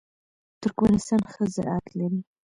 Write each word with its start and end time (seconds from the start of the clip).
ترکمنستان 0.61 1.21
ښه 1.31 1.41
زراعت 1.55 1.85
لري. 1.99 2.19